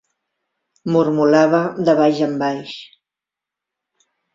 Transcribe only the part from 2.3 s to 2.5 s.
en